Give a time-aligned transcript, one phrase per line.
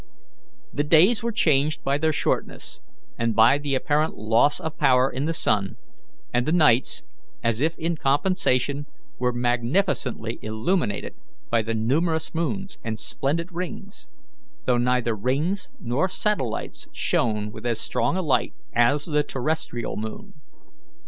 [0.73, 2.81] The days were changed by their shortness,
[3.19, 5.77] and by the apparent loss of power in the sun;
[6.33, 7.03] and the nights,
[7.43, 8.87] as if in compensation,
[9.19, 11.13] were magnificently illuminated
[11.51, 14.07] by the numerous moons and splendid rings,
[14.65, 20.33] though neither rings nor satellites shone with as strong a light as the terrestrial moon.